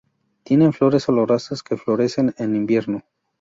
Tienen 0.43 0.73
flores 0.73 1.07
olorosas 1.09 1.61
que 1.61 1.77
florecen 1.77 2.33
en 2.39 2.55
invierno. 2.55 3.03